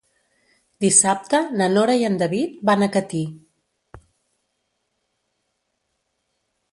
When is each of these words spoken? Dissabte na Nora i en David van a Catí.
Dissabte 0.83 1.41
na 1.59 1.67
Nora 1.73 1.97
i 2.03 2.07
en 2.07 2.15
David 2.21 2.57
van 2.69 2.85
a 2.85 2.89
Catí. 2.95 3.21